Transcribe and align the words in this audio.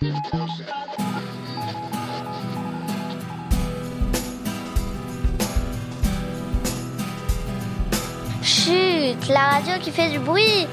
Chut, 0.00 0.08
la 9.28 9.40
radio 9.40 9.72
qui 9.80 9.90
fait 9.90 10.10
du 10.10 10.20
bruit. 10.20 10.68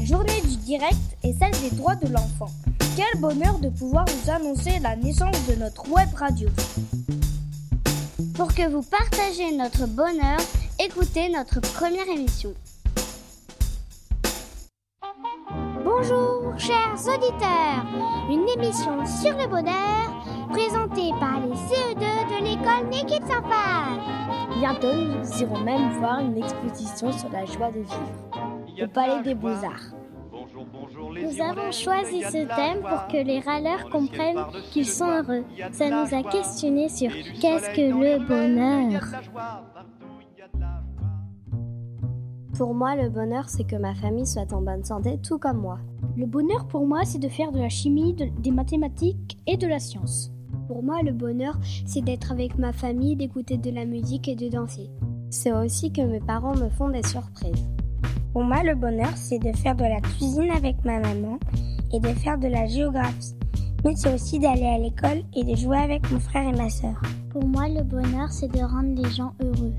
La 0.00 0.06
journée 0.06 0.40
du 0.42 0.56
direct 0.56 0.96
et 1.22 1.32
celle 1.32 1.52
des 1.60 1.76
droits 1.76 1.94
de 1.94 2.08
l'enfant. 2.08 2.50
Quel 2.96 3.20
bonheur 3.20 3.58
de 3.58 3.68
pouvoir 3.68 4.04
vous 4.06 4.30
annoncer 4.30 4.78
la 4.80 4.96
naissance 4.96 5.46
de 5.46 5.56
notre 5.56 5.90
web 5.90 6.08
radio. 6.14 6.48
Pour 8.34 8.54
que 8.54 8.68
vous 8.68 8.82
partagiez 8.82 9.54
notre 9.56 9.86
bonheur, 9.86 10.38
écoutez 10.78 11.28
notre 11.28 11.60
première 11.60 12.08
émission. 12.08 12.54
Bonjour, 15.84 16.54
chers 16.58 16.96
auditeurs. 17.06 17.84
Une 18.30 18.48
émission 18.56 19.04
sur 19.06 19.36
le 19.36 19.48
bonheur 19.48 20.24
présentée 20.50 21.10
par 21.20 21.40
les 21.40 21.54
CE2 21.54 21.98
de 21.98 22.44
l'école 22.44 22.88
Nekip 22.90 23.22
Symphane. 23.22 24.00
Bientôt 24.58 24.94
nous 24.94 25.40
irons 25.40 25.60
même 25.60 25.98
voir 25.98 26.20
une 26.20 26.38
exposition 26.38 27.12
sur 27.12 27.28
la 27.30 27.44
joie 27.44 27.70
de 27.70 27.80
vivre 27.80 28.29
au 28.82 28.86
Palais 28.88 29.22
des 29.22 29.34
Beaux-Arts. 29.34 29.94
Nous 30.32 31.40
avons 31.42 31.70
choisi 31.72 32.22
ce 32.22 32.46
thème 32.46 32.82
pour 32.82 33.06
que 33.08 33.22
les 33.24 33.40
râleurs 33.40 33.88
comprennent 33.90 34.44
qu'ils 34.70 34.86
sont 34.86 35.06
heureux. 35.08 35.44
Ça 35.72 35.88
nous 35.90 36.14
a 36.16 36.22
questionné 36.22 36.88
sur 36.88 37.10
qu'est-ce 37.40 37.70
que 37.70 37.80
le 37.92 38.26
bonheur. 38.26 39.02
Pour 42.56 42.74
moi, 42.74 42.94
le 42.94 43.08
bonheur, 43.08 43.48
c'est 43.48 43.64
que 43.64 43.76
ma 43.76 43.94
famille 43.94 44.26
soit 44.26 44.52
en 44.52 44.60
bonne 44.60 44.84
santé, 44.84 45.18
tout 45.26 45.38
comme 45.38 45.58
moi. 45.58 45.78
Le 46.16 46.26
bonheur 46.26 46.66
pour 46.66 46.86
moi 46.86 47.04
c'est 47.04 47.18
de 47.18 47.28
faire 47.28 47.52
de 47.52 47.58
la 47.58 47.68
chimie, 47.68 48.12
de- 48.14 48.28
des 48.40 48.50
mathématiques 48.50 49.38
et 49.46 49.56
de 49.56 49.66
la 49.66 49.78
science. 49.78 50.30
Pour 50.66 50.82
moi, 50.82 51.02
le 51.02 51.12
bonheur, 51.12 51.56
c'est 51.86 52.02
d'être 52.02 52.32
avec 52.32 52.58
ma 52.58 52.72
famille, 52.72 53.16
d'écouter 53.16 53.56
de 53.56 53.70
la 53.70 53.84
musique 53.86 54.28
et 54.28 54.36
de 54.36 54.48
danser. 54.48 54.90
C'est 55.30 55.52
aussi 55.52 55.92
que 55.92 56.02
mes 56.02 56.20
parents 56.20 56.54
me 56.54 56.68
font 56.68 56.90
des 56.90 57.02
surprises. 57.06 57.68
Pour 58.32 58.44
moi, 58.44 58.62
le 58.62 58.76
bonheur, 58.76 59.10
c'est 59.16 59.40
de 59.40 59.50
faire 59.56 59.74
de 59.74 59.82
la 59.82 60.00
cuisine 60.00 60.50
avec 60.56 60.84
ma 60.84 61.00
maman 61.00 61.38
et 61.92 61.98
de 61.98 62.08
faire 62.08 62.38
de 62.38 62.46
la 62.46 62.66
géographie. 62.66 63.34
Mais 63.84 63.94
c'est 63.96 64.14
aussi 64.14 64.38
d'aller 64.38 64.66
à 64.66 64.78
l'école 64.78 65.22
et 65.34 65.42
de 65.42 65.56
jouer 65.56 65.78
avec 65.78 66.08
mon 66.12 66.20
frère 66.20 66.48
et 66.48 66.56
ma 66.56 66.70
sœur. 66.70 67.00
Pour 67.30 67.44
moi, 67.44 67.68
le 67.68 67.82
bonheur, 67.82 68.30
c'est 68.30 68.52
de 68.52 68.60
rendre 68.60 69.02
les 69.02 69.10
gens 69.10 69.32
heureux. 69.42 69.72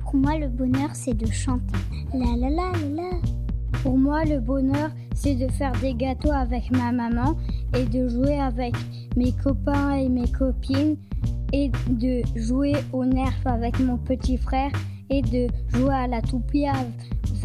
Pour 0.00 0.14
moi, 0.16 0.38
le 0.38 0.48
bonheur, 0.48 0.90
c'est 0.94 1.14
de 1.14 1.30
chanter. 1.30 1.76
La 2.14 2.36
la 2.36 2.48
la 2.48 2.72
la. 2.94 3.10
Pour 3.82 3.98
moi, 3.98 4.24
le 4.24 4.40
bonheur, 4.40 4.90
c'est 5.14 5.34
de 5.34 5.48
faire 5.48 5.72
des 5.80 5.94
gâteaux 5.94 6.32
avec 6.32 6.70
ma 6.70 6.92
maman 6.92 7.36
et 7.76 7.84
de 7.84 8.08
jouer 8.08 8.38
avec 8.38 8.74
mes 9.16 9.32
copains 9.32 9.92
et 9.92 10.08
mes 10.08 10.28
copines 10.28 10.96
et 11.52 11.70
de 11.88 12.22
jouer 12.34 12.74
au 12.92 13.04
nerf 13.04 13.34
avec 13.44 13.78
mon 13.80 13.98
petit 13.98 14.38
frère 14.38 14.70
et 15.10 15.22
de 15.22 15.48
jouer 15.76 15.94
à 15.94 16.06
la 16.06 16.22
toupie 16.22 16.66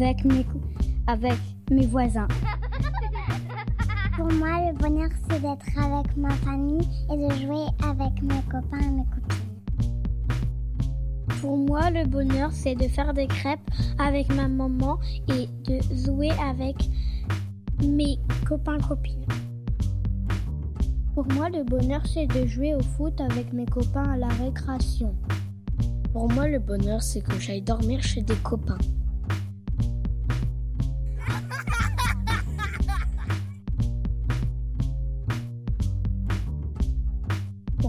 avec 0.00 0.24
mes, 0.24 0.46
avec 1.06 1.38
mes 1.70 1.86
voisins. 1.86 2.28
Pour 4.16 4.32
moi, 4.32 4.70
le 4.70 4.78
bonheur, 4.78 5.10
c'est 5.28 5.40
d'être 5.40 5.66
avec 5.78 6.16
ma 6.16 6.30
famille 6.30 6.88
et 7.12 7.16
de 7.16 7.30
jouer 7.34 7.66
avec 7.82 8.22
mes 8.22 8.40
copains 8.50 8.80
et 8.80 8.90
mes 8.90 9.04
copines. 9.04 9.36
Pour 11.40 11.56
moi, 11.58 11.90
le 11.90 12.06
bonheur, 12.06 12.50
c'est 12.52 12.74
de 12.74 12.88
faire 12.88 13.12
des 13.12 13.26
crêpes 13.26 13.70
avec 13.98 14.34
ma 14.34 14.48
maman 14.48 14.98
et 15.28 15.48
de 15.64 15.80
jouer 16.04 16.30
avec 16.42 16.76
mes 17.82 18.18
copains 18.46 18.78
copines. 18.78 19.26
Pour 21.14 21.26
moi, 21.32 21.48
le 21.48 21.62
bonheur, 21.64 22.02
c'est 22.06 22.26
de 22.26 22.46
jouer 22.46 22.74
au 22.74 22.82
foot 22.82 23.20
avec 23.20 23.52
mes 23.52 23.66
copains 23.66 24.10
à 24.12 24.16
la 24.16 24.28
récréation. 24.28 25.14
Pour 26.12 26.30
moi, 26.32 26.48
le 26.48 26.58
bonheur, 26.58 27.02
c'est 27.02 27.20
que 27.20 27.38
j'aille 27.38 27.62
dormir 27.62 28.02
chez 28.02 28.22
des 28.22 28.36
copains. 28.36 28.78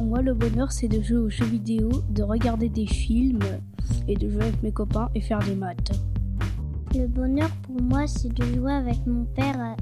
Moi, 0.07 0.21
le 0.21 0.33
bonheur, 0.33 0.71
c'est 0.71 0.87
de 0.87 1.01
jouer 1.01 1.17
aux 1.17 1.29
jeux 1.29 1.45
vidéo, 1.45 1.89
de 2.09 2.23
regarder 2.23 2.69
des 2.69 2.87
films 2.87 3.43
et 4.07 4.15
de 4.15 4.29
jouer 4.29 4.43
avec 4.43 4.63
mes 4.63 4.71
copains 4.71 5.09
et 5.13 5.19
faire 5.19 5.39
des 5.39 5.53
maths. 5.53 5.91
Le 6.95 7.07
bonheur, 7.07 7.49
pour 7.63 7.81
moi, 7.81 8.07
c'est 8.07 8.33
de 8.33 8.43
jouer 8.55 8.71
avec 8.71 9.05
mon 9.05 9.25
père 9.25 9.75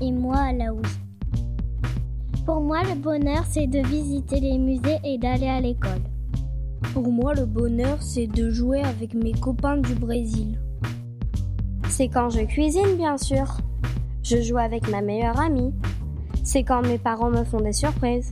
et 0.00 0.12
moi 0.12 0.36
à 0.36 0.52
la 0.52 0.72
housse. 0.72 1.00
Pour 2.46 2.60
moi, 2.60 2.84
le 2.84 2.94
bonheur, 2.94 3.44
c'est 3.48 3.66
de 3.66 3.84
visiter 3.88 4.38
les 4.38 4.56
musées 4.56 4.98
et 5.02 5.18
d'aller 5.18 5.48
à 5.48 5.60
l'école. 5.60 6.02
Pour 6.94 7.10
moi, 7.10 7.34
le 7.34 7.44
bonheur, 7.44 8.00
c'est 8.00 8.28
de 8.28 8.50
jouer 8.50 8.82
avec 8.82 9.14
mes 9.14 9.32
copains 9.32 9.78
du 9.78 9.94
Brésil. 9.94 10.60
C'est 11.88 12.08
quand 12.08 12.30
je 12.30 12.42
cuisine, 12.42 12.96
bien 12.96 13.18
sûr. 13.18 13.56
Je 14.22 14.40
joue 14.42 14.58
avec 14.58 14.88
ma 14.88 15.02
meilleure 15.02 15.40
amie. 15.40 15.74
C'est 16.44 16.62
quand 16.62 16.82
mes 16.82 16.98
parents 16.98 17.30
me 17.30 17.42
font 17.42 17.60
des 17.60 17.72
surprises. 17.72 18.30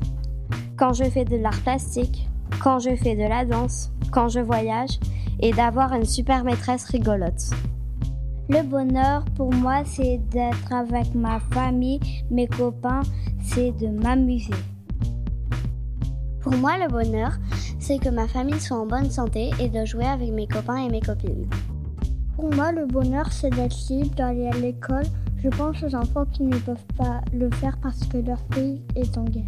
Quand 0.78 0.92
je 0.92 1.02
fais 1.04 1.24
de 1.24 1.36
l'art 1.36 1.60
plastique. 1.62 2.28
Quand 2.62 2.78
je 2.78 2.94
fais 2.94 3.16
de 3.16 3.28
la 3.28 3.44
danse. 3.44 3.90
Quand 4.12 4.28
je 4.28 4.38
voyage. 4.38 5.00
Et 5.40 5.52
d'avoir 5.52 5.92
une 5.92 6.04
super 6.04 6.44
maîtresse 6.44 6.84
rigolote. 6.84 7.50
Le 8.48 8.62
bonheur, 8.62 9.24
pour 9.36 9.52
moi, 9.52 9.82
c'est 9.84 10.18
d'être 10.30 10.72
avec 10.72 11.14
ma 11.14 11.40
famille, 11.52 12.00
mes 12.30 12.46
copains, 12.46 13.02
c'est 13.42 13.72
de 13.72 13.88
m'amuser. 13.88 14.54
Pour 16.40 16.56
moi, 16.56 16.78
le 16.78 16.88
bonheur, 16.88 17.32
c'est 17.78 17.98
que 17.98 18.08
ma 18.08 18.26
famille 18.26 18.60
soit 18.60 18.78
en 18.78 18.86
bonne 18.86 19.10
santé 19.10 19.50
et 19.60 19.68
de 19.68 19.84
jouer 19.84 20.06
avec 20.06 20.32
mes 20.32 20.46
copains 20.46 20.78
et 20.86 20.88
mes 20.88 21.00
copines. 21.00 21.46
Pour 22.36 22.54
moi, 22.54 22.72
le 22.72 22.86
bonheur, 22.86 23.32
c'est 23.32 23.50
d'être 23.50 23.76
libre, 23.90 24.14
d'aller 24.14 24.46
à 24.46 24.56
l'école. 24.56 25.06
Je 25.42 25.48
pense 25.48 25.82
aux 25.82 25.94
enfants 25.94 26.24
qui 26.32 26.44
ne 26.44 26.56
peuvent 26.56 26.86
pas 26.96 27.20
le 27.32 27.50
faire 27.50 27.76
parce 27.82 28.04
que 28.06 28.18
leur 28.18 28.42
pays 28.44 28.80
est 28.96 29.18
en 29.18 29.24
guerre. 29.24 29.44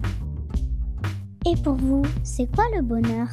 Et 1.50 1.56
pour 1.56 1.74
vous, 1.74 2.02
c'est 2.22 2.46
quoi 2.54 2.64
le 2.76 2.82
bonheur? 2.82 3.26